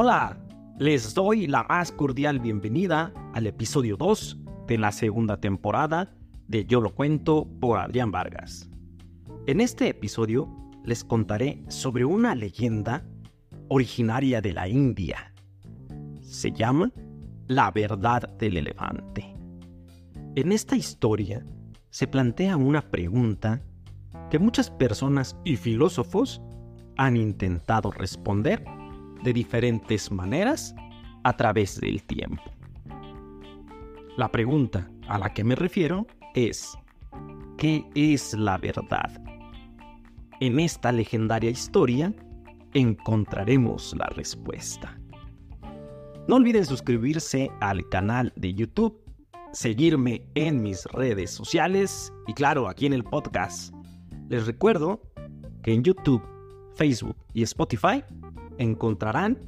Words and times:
Hola, 0.00 0.38
les 0.78 1.12
doy 1.12 1.48
la 1.48 1.64
más 1.64 1.90
cordial 1.90 2.38
bienvenida 2.38 3.12
al 3.34 3.48
episodio 3.48 3.96
2 3.96 4.38
de 4.68 4.78
la 4.78 4.92
segunda 4.92 5.40
temporada 5.40 6.14
de 6.46 6.64
Yo 6.66 6.80
lo 6.80 6.94
cuento 6.94 7.48
por 7.60 7.80
Adrián 7.80 8.12
Vargas. 8.12 8.70
En 9.48 9.60
este 9.60 9.88
episodio 9.88 10.48
les 10.84 11.02
contaré 11.02 11.64
sobre 11.66 12.04
una 12.04 12.36
leyenda 12.36 13.04
originaria 13.66 14.40
de 14.40 14.52
la 14.52 14.68
India. 14.68 15.34
Se 16.20 16.52
llama 16.52 16.92
La 17.48 17.72
verdad 17.72 18.28
del 18.38 18.58
elefante. 18.58 19.34
En 20.36 20.52
esta 20.52 20.76
historia 20.76 21.44
se 21.90 22.06
plantea 22.06 22.56
una 22.56 22.88
pregunta 22.88 23.62
que 24.30 24.38
muchas 24.38 24.70
personas 24.70 25.36
y 25.42 25.56
filósofos 25.56 26.40
han 26.96 27.16
intentado 27.16 27.90
responder 27.90 28.77
de 29.22 29.32
diferentes 29.32 30.10
maneras 30.10 30.74
a 31.24 31.36
través 31.36 31.80
del 31.80 32.02
tiempo. 32.02 32.42
La 34.16 34.30
pregunta 34.30 34.90
a 35.08 35.18
la 35.18 35.32
que 35.32 35.44
me 35.44 35.54
refiero 35.54 36.06
es, 36.34 36.76
¿qué 37.56 37.84
es 37.94 38.34
la 38.34 38.58
verdad? 38.58 39.22
En 40.40 40.60
esta 40.60 40.92
legendaria 40.92 41.50
historia 41.50 42.14
encontraremos 42.74 43.94
la 43.96 44.06
respuesta. 44.06 44.98
No 46.28 46.36
olviden 46.36 46.64
suscribirse 46.64 47.50
al 47.60 47.88
canal 47.88 48.32
de 48.36 48.54
YouTube, 48.54 49.00
seguirme 49.52 50.22
en 50.34 50.62
mis 50.62 50.84
redes 50.86 51.30
sociales 51.30 52.12
y 52.26 52.34
claro, 52.34 52.68
aquí 52.68 52.86
en 52.86 52.92
el 52.92 53.02
podcast. 53.02 53.74
Les 54.28 54.46
recuerdo 54.46 55.00
que 55.62 55.72
en 55.72 55.82
YouTube, 55.82 56.22
Facebook 56.74 57.16
y 57.32 57.42
Spotify 57.42 58.04
encontrarán 58.58 59.38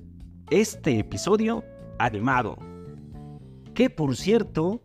este 0.50 0.98
episodio 0.98 1.64
animado, 1.98 2.56
que 3.74 3.90
por 3.90 4.16
cierto 4.16 4.82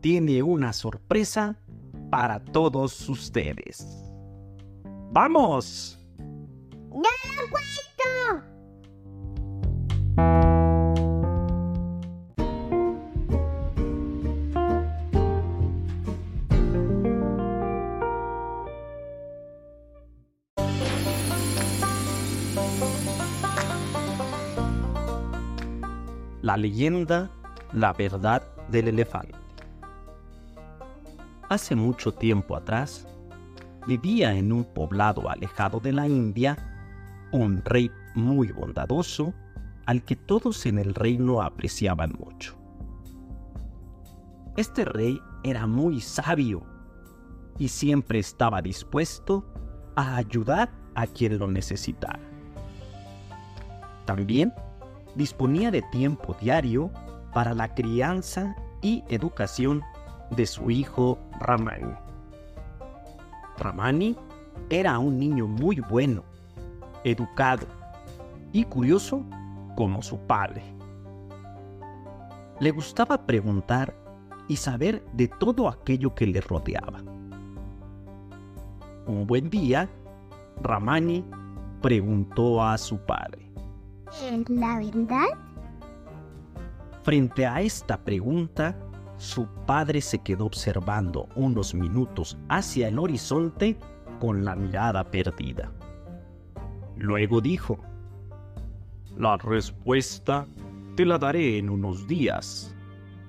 tiene 0.00 0.42
una 0.42 0.72
sorpresa 0.72 1.58
para 2.10 2.42
todos 2.44 3.08
ustedes. 3.08 3.86
¡Vamos! 5.12 5.98
La 26.42 26.56
leyenda, 26.56 27.30
la 27.72 27.92
verdad 27.92 28.42
del 28.68 28.88
elefante. 28.88 29.34
Hace 31.48 31.76
mucho 31.76 32.12
tiempo 32.12 32.56
atrás, 32.56 33.06
vivía 33.86 34.34
en 34.34 34.52
un 34.52 34.64
poblado 34.64 35.30
alejado 35.30 35.80
de 35.80 35.92
la 35.92 36.08
India 36.08 36.56
un 37.32 37.62
rey 37.64 37.90
muy 38.14 38.52
bondadoso 38.52 39.32
al 39.86 40.02
que 40.02 40.16
todos 40.16 40.66
en 40.66 40.78
el 40.78 40.94
reino 40.94 41.42
apreciaban 41.42 42.12
mucho. 42.18 42.56
Este 44.56 44.84
rey 44.84 45.20
era 45.44 45.66
muy 45.66 46.00
sabio 46.00 46.64
y 47.58 47.68
siempre 47.68 48.18
estaba 48.18 48.62
dispuesto 48.62 49.44
a 49.94 50.16
ayudar 50.16 50.70
a 50.94 51.06
quien 51.06 51.38
lo 51.38 51.46
necesitara. 51.46 52.20
También 54.04 54.52
disponía 55.16 55.70
de 55.70 55.82
tiempo 55.82 56.36
diario 56.40 56.90
para 57.32 57.54
la 57.54 57.74
crianza 57.74 58.54
y 58.82 59.02
educación 59.08 59.82
de 60.30 60.46
su 60.46 60.70
hijo 60.70 61.18
Ramani. 61.40 61.94
Ramani 63.58 64.16
era 64.68 64.98
un 64.98 65.18
niño 65.18 65.46
muy 65.46 65.80
bueno, 65.80 66.22
educado 67.02 67.66
y 68.52 68.64
curioso 68.64 69.24
como 69.74 70.02
su 70.02 70.18
padre. 70.18 70.62
Le 72.60 72.70
gustaba 72.70 73.26
preguntar 73.26 73.94
y 74.48 74.56
saber 74.56 75.04
de 75.12 75.28
todo 75.28 75.68
aquello 75.68 76.14
que 76.14 76.26
le 76.26 76.40
rodeaba. 76.40 77.02
Un 79.06 79.26
buen 79.26 79.50
día, 79.50 79.88
Ramani 80.62 81.24
preguntó 81.80 82.62
a 82.62 82.76
su 82.78 82.98
padre, 82.98 83.45
¿Es 83.45 83.45
la 84.48 84.78
verdad? 84.78 85.26
Frente 87.02 87.46
a 87.46 87.60
esta 87.60 87.96
pregunta, 87.96 88.76
su 89.16 89.46
padre 89.66 90.00
se 90.00 90.18
quedó 90.18 90.46
observando 90.46 91.28
unos 91.36 91.74
minutos 91.74 92.36
hacia 92.48 92.88
el 92.88 92.98
horizonte 92.98 93.76
con 94.20 94.44
la 94.44 94.56
mirada 94.56 95.04
perdida. 95.04 95.72
Luego 96.96 97.40
dijo, 97.40 97.78
La 99.16 99.36
respuesta 99.36 100.46
te 100.96 101.04
la 101.04 101.18
daré 101.18 101.58
en 101.58 101.70
unos 101.70 102.06
días, 102.06 102.74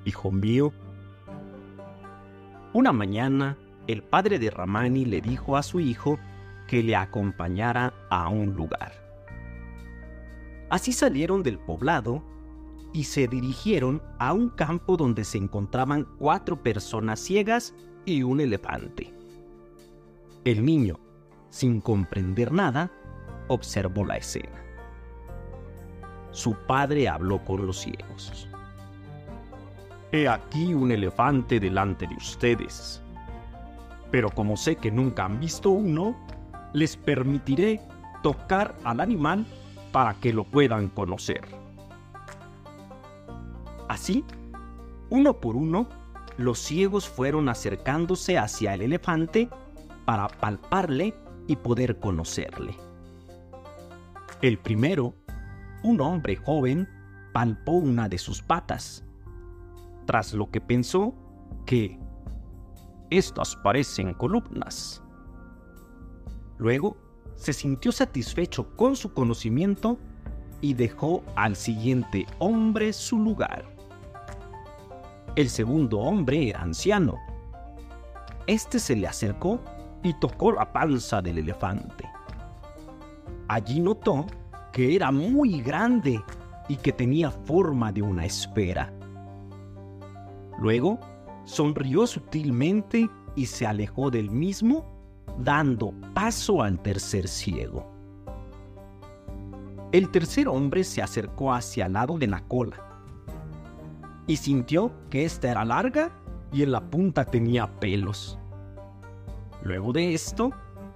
hijo 0.05 0.31
mío. 0.31 0.73
Una 2.73 2.91
mañana, 2.91 3.57
el 3.87 4.03
padre 4.03 4.39
de 4.39 4.49
Ramani 4.49 5.05
le 5.05 5.21
dijo 5.21 5.55
a 5.55 5.63
su 5.63 5.79
hijo 5.79 6.17
que 6.67 6.83
le 6.83 6.95
acompañara 6.95 7.93
a 8.09 8.27
un 8.29 8.55
lugar. 8.55 9.06
Así 10.69 10.91
salieron 10.91 11.43
del 11.43 11.59
poblado 11.59 12.23
y 12.93 13.05
se 13.05 13.27
dirigieron 13.27 14.01
a 14.19 14.33
un 14.33 14.49
campo 14.49 14.97
donde 14.97 15.23
se 15.23 15.37
encontraban 15.37 16.05
cuatro 16.17 16.61
personas 16.61 17.19
ciegas 17.19 17.73
y 18.05 18.23
un 18.23 18.41
elefante. 18.41 19.13
El 20.43 20.65
niño, 20.65 20.99
sin 21.49 21.81
comprender 21.81 22.51
nada, 22.51 22.91
observó 23.47 24.05
la 24.05 24.17
escena. 24.17 24.63
Su 26.31 26.53
padre 26.53 27.07
habló 27.07 27.43
con 27.43 27.65
los 27.65 27.79
ciegos. 27.79 28.47
He 30.11 30.27
aquí 30.27 30.73
un 30.73 30.91
elefante 30.91 31.59
delante 31.59 32.07
de 32.07 32.15
ustedes. 32.15 33.01
Pero 34.11 34.29
como 34.29 34.55
sé 34.55 34.77
que 34.77 34.91
nunca 34.91 35.25
han 35.25 35.39
visto 35.39 35.69
uno, 35.69 36.15
les 36.73 36.95
permitiré 36.95 37.81
tocar 38.23 38.77
al 38.83 39.01
animal 39.01 39.45
para 39.91 40.15
que 40.15 40.33
lo 40.33 40.43
puedan 40.43 40.89
conocer. 40.89 41.41
Así, 43.87 44.23
uno 45.09 45.33
por 45.39 45.55
uno, 45.55 45.87
los 46.37 46.59
ciegos 46.59 47.07
fueron 47.07 47.49
acercándose 47.49 48.37
hacia 48.37 48.73
el 48.73 48.81
elefante 48.81 49.49
para 50.05 50.27
palparle 50.27 51.13
y 51.47 51.55
poder 51.55 51.99
conocerle. 51.99 52.75
El 54.41 54.59
primero, 54.59 55.15
un 55.83 56.01
hombre 56.01 56.35
joven, 56.35 56.87
palpó 57.33 57.73
una 57.73 58.07
de 58.09 58.17
sus 58.17 58.41
patas, 58.41 59.03
tras 60.05 60.33
lo 60.33 60.49
que 60.51 60.61
pensó 60.61 61.13
que 61.65 61.99
estas 63.09 63.55
parecen 63.55 64.13
columnas. 64.13 65.03
Luego 66.57 66.97
se 67.37 67.53
sintió 67.53 67.91
satisfecho 67.91 68.75
con 68.75 68.95
su 68.95 69.13
conocimiento 69.13 69.97
y 70.59 70.73
dejó 70.73 71.23
al 71.35 71.55
siguiente 71.55 72.25
hombre 72.39 72.91
su 72.91 73.19
lugar. 73.19 73.65
El 75.35 75.49
segundo 75.49 75.99
hombre 75.99 76.49
era 76.49 76.61
anciano. 76.61 77.15
Este 78.47 78.79
se 78.79 78.95
le 78.95 79.07
acercó 79.07 79.61
y 80.03 80.13
tocó 80.19 80.51
la 80.51 80.73
panza 80.73 81.21
del 81.21 81.37
elefante. 81.37 82.09
Allí 83.47 83.79
notó 83.79 84.25
que 84.73 84.95
era 84.95 85.11
muy 85.11 85.61
grande 85.61 86.21
y 86.67 86.75
que 86.75 86.91
tenía 86.91 87.29
forma 87.29 87.91
de 87.91 88.01
una 88.01 88.25
esfera. 88.25 88.91
Luego 90.59 90.99
sonrió 91.45 92.07
sutilmente 92.07 93.07
y 93.35 93.45
se 93.45 93.67
alejó 93.67 94.09
del 94.09 94.31
mismo 94.31 94.96
dando 95.37 95.93
paso 96.13 96.61
al 96.61 96.79
tercer 96.79 97.27
ciego. 97.27 97.91
El 99.91 100.09
tercer 100.11 100.47
hombre 100.47 100.83
se 100.83 101.01
acercó 101.01 101.53
hacia 101.53 101.85
el 101.85 101.93
lado 101.93 102.17
de 102.17 102.27
la 102.27 102.41
cola 102.41 102.77
y 104.27 104.37
sintió 104.37 104.91
que 105.09 105.23
ésta 105.23 105.49
era 105.49 105.63
larga 105.63 106.11
y 106.51 106.63
en 106.63 106.71
la 106.71 106.81
punta 106.81 107.23
tenía 107.25 107.67
pelos. 107.79 108.37
Luego 109.63 109.93
de 109.93 110.13
esto, 110.13 110.51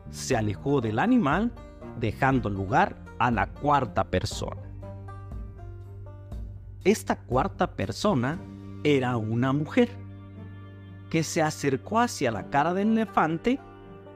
se 0.10 0.36
alejó 0.36 0.82
del 0.82 1.00
animal 1.00 1.52
dejando 2.00 2.50
lugar 2.50 2.98
a 3.20 3.32
la 3.32 3.48
cuarta 3.48 4.04
persona. 4.04 4.62
Esta 6.84 7.16
cuarta 7.16 7.72
persona 7.76 8.40
era 8.84 9.16
una 9.18 9.54
mujer 9.54 9.90
que 11.10 11.24
se 11.24 11.42
acercó 11.42 12.00
hacia 12.00 12.32
la 12.32 12.50
cara 12.50 12.74
del 12.74 12.94
elefante 12.94 13.60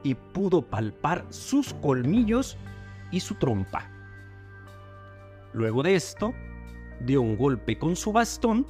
y 0.06 0.14
pudo 0.14 0.62
palpar 0.62 1.26
sus 1.30 1.74
colmillos 1.74 2.56
y 3.10 3.18
su 3.18 3.34
trompa. 3.34 3.90
Luego 5.52 5.82
de 5.82 5.96
esto, 5.96 6.32
dio 7.00 7.20
un 7.22 7.36
golpe 7.36 7.76
con 7.76 7.96
su 7.96 8.12
bastón 8.12 8.64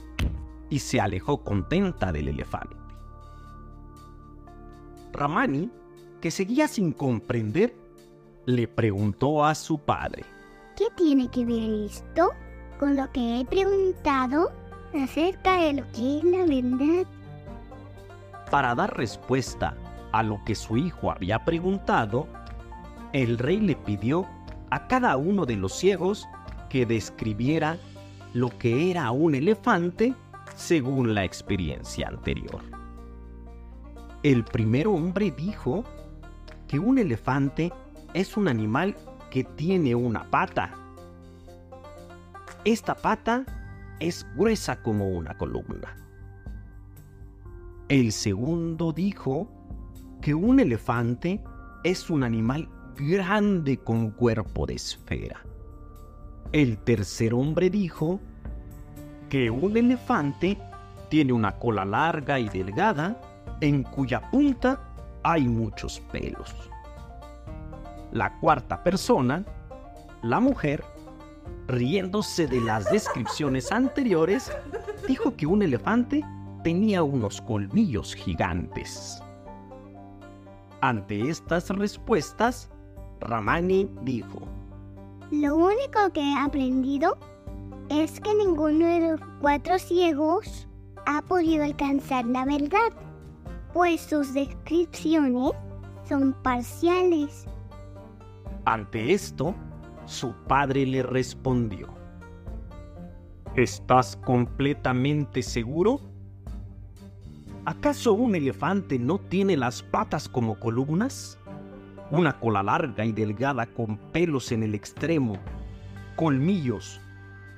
y 0.71 0.79
se 0.79 0.99
alejó 0.99 1.45
contenta 1.45 2.11
del 2.11 2.29
elefante. 2.29 2.75
Ramani, 5.13 5.71
que 6.23 6.31
seguía 6.31 6.69
sin 6.69 6.93
comprender, 6.93 7.77
le 8.47 8.67
preguntó 8.67 9.45
a 9.45 9.55
su 9.55 9.79
padre. 9.79 10.25
¿Qué 10.75 10.87
tiene 10.97 11.29
que 11.29 11.45
ver 11.45 11.85
esto 11.85 12.31
con 12.79 12.97
lo 12.97 13.13
que 13.13 13.41
he 13.41 13.45
preguntado 13.45 14.53
acerca 14.95 15.61
de 15.61 15.75
lo 15.75 15.93
que 15.93 16.19
es 16.19 16.25
la 16.25 16.47
verdad? 16.47 17.07
Para 18.51 18.75
dar 18.75 18.97
respuesta 18.97 19.77
a 20.19 20.23
lo 20.23 20.43
que 20.45 20.55
su 20.55 20.77
hijo 20.77 21.11
había 21.11 21.45
preguntado, 21.45 22.27
el 23.13 23.39
rey 23.39 23.61
le 23.61 23.77
pidió 23.77 24.27
a 24.71 24.89
cada 24.89 25.17
uno 25.17 25.47
de 25.47 25.57
los 25.57 25.75
ciegos 25.75 26.27
que 26.69 26.87
describiera 26.87 27.79
lo 28.33 28.51
que 28.51 28.91
era 28.91 29.11
un 29.11 29.35
elefante 29.35 30.15
según 30.55 31.15
la 31.15 31.25
experiencia 31.25 32.09
anterior. 32.09 32.63
El 34.23 34.45
primer 34.45 34.89
hombre 34.89 35.31
dijo 35.31 35.85
que 36.67 36.79
un 36.79 36.99
elefante 36.99 37.73
es 38.15 38.37
un 38.37 38.49
animal 38.49 38.97
que 39.31 39.45
tiene 39.45 39.95
una 39.95 40.25
pata. 40.31 40.73
Esta 42.65 42.95
pata 42.95 43.45
es 44.01 44.27
gruesa 44.35 44.83
como 44.83 45.09
una 45.11 45.37
columna. 45.37 45.95
El 47.89 48.11
segundo 48.11 48.93
dijo 48.93 49.49
que 50.27 50.35
un 50.35 50.59
elefante 50.59 51.41
es 51.85 52.11
un 52.11 52.25
animal 52.25 52.69
grande 52.97 53.79
con 53.79 54.11
cuerpo 54.11 54.67
de 54.67 54.75
esfera. 54.75 55.41
El 56.51 56.79
tercer 56.79 57.33
hombre 57.33 57.71
dijo 57.71 58.19
que 59.29 59.49
un 59.53 59.77
elefante 59.77 60.59
tiene 61.11 61.33
una 61.33 61.57
cola 61.61 61.85
larga 61.85 62.41
y 62.41 62.49
delgada 62.49 63.21
en 63.61 63.85
cuya 63.85 64.29
punta 64.29 64.81
hay 65.23 65.47
muchos 65.47 66.01
pelos. 66.11 66.57
La 68.11 68.37
cuarta 68.41 68.83
persona, 68.83 69.45
la 70.25 70.41
mujer, 70.41 70.83
riéndose 71.69 72.49
de 72.49 72.63
las 72.63 72.91
descripciones 72.91 73.71
anteriores, 73.71 74.51
dijo 75.07 75.37
que 75.37 75.47
un 75.47 75.63
elefante 75.63 76.25
tenía 76.65 77.05
unos 77.05 77.41
colmillos 77.41 78.13
gigantes. 78.13 79.23
Ante 80.81 81.31
estas 81.31 81.71
respuestas, 81.71 82.71
Ramani 83.21 83.89
dijo, 84.03 84.41
Lo 85.31 85.57
único 85.57 86.13
que 86.13 86.21
he 86.21 86.37
aprendido 86.37 87.17
es 87.89 88.21
que 88.21 88.35
ninguno 88.35 88.87
de 88.87 89.11
los 89.11 89.21
cuatro 89.41 89.79
ciegos 89.79 90.69
ha 91.07 91.23
podido 91.23 91.65
alcanzar 91.65 92.27
la 92.27 92.45
verdad, 92.45 92.93
pues 93.73 94.01
sus 94.01 94.35
descripciones 94.35 95.53
son 96.05 96.35
parciales. 96.43 97.47
Ante 98.65 99.13
esto, 99.13 99.55
su 100.05 100.33
padre 100.47 100.85
le 100.87 101.03
respondió, 101.03 101.89
¿Estás 103.55 104.17
completamente 104.17 105.43
seguro? 105.43 106.01
¿Acaso 107.67 108.13
un 108.13 108.37
elefante 108.37 108.97
no 108.97 109.19
tiene 109.19 109.57
las 109.57 109.83
patas 109.83 110.29
como 110.29 110.57
columnas? 110.61 111.37
Una 112.13 112.39
cola 112.39 112.63
larga 112.63 113.05
y 113.05 113.11
delgada 113.11 113.67
con 113.67 113.99
pelos 114.13 114.53
en 114.53 114.63
el 114.63 114.73
extremo, 114.73 115.37
colmillos, 116.15 117.01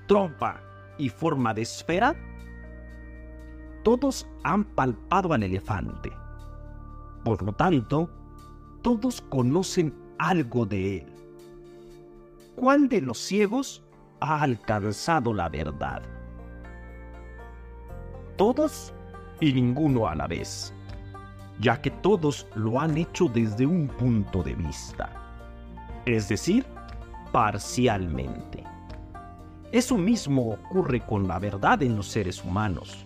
trompa 0.06 0.62
y 0.96 1.10
forma 1.10 1.52
de 1.52 1.60
esfera? 1.60 2.16
Todos 3.84 4.26
han 4.44 4.64
palpado 4.64 5.34
al 5.34 5.42
elefante. 5.42 6.10
Por 7.22 7.42
lo 7.42 7.52
tanto, 7.52 8.08
todos 8.80 9.20
conocen 9.20 9.94
algo 10.18 10.64
de 10.64 11.00
él. 11.00 11.06
¿Cuál 12.56 12.88
de 12.88 13.02
los 13.02 13.18
ciegos 13.18 13.84
ha 14.20 14.40
alcanzado 14.40 15.34
la 15.34 15.50
verdad? 15.50 16.00
Todos 18.38 18.94
y 19.40 19.52
ninguno 19.52 20.08
a 20.08 20.14
la 20.14 20.26
vez, 20.26 20.72
ya 21.60 21.80
que 21.80 21.90
todos 21.90 22.46
lo 22.54 22.80
han 22.80 22.96
hecho 22.96 23.28
desde 23.28 23.66
un 23.66 23.88
punto 23.88 24.42
de 24.42 24.54
vista, 24.54 25.10
es 26.04 26.28
decir, 26.28 26.66
parcialmente. 27.32 28.64
Eso 29.70 29.98
mismo 29.98 30.52
ocurre 30.52 31.00
con 31.00 31.28
la 31.28 31.38
verdad 31.38 31.82
en 31.82 31.96
los 31.96 32.08
seres 32.08 32.42
humanos. 32.42 33.04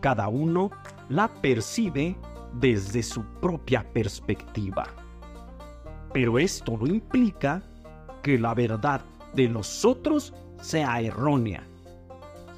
Cada 0.00 0.28
uno 0.28 0.70
la 1.08 1.28
percibe 1.28 2.16
desde 2.52 3.02
su 3.02 3.24
propia 3.40 3.82
perspectiva. 3.92 4.86
Pero 6.12 6.38
esto 6.38 6.76
no 6.76 6.86
implica 6.86 7.62
que 8.22 8.38
la 8.38 8.54
verdad 8.54 9.00
de 9.34 9.48
los 9.48 9.84
otros 9.84 10.34
sea 10.60 11.00
errónea. 11.00 11.66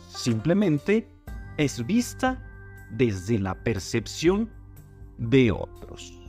Simplemente 0.09 1.09
es 1.57 1.85
vista 1.87 2.46
desde 2.91 3.39
la 3.39 3.55
percepción 3.55 4.51
de 5.19 5.51
otros. 5.53 6.26